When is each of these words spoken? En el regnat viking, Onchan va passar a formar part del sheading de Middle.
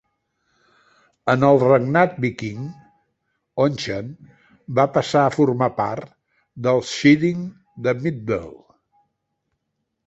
En 1.33 1.45
el 1.49 1.59
regnat 1.63 2.15
viking, 2.25 2.63
Onchan 3.67 4.09
va 4.81 4.87
passar 4.97 5.23
a 5.27 5.35
formar 5.37 5.69
part 5.83 6.17
del 6.69 6.83
sheading 6.95 7.47
de 7.89 7.97
Middle. 8.05 8.45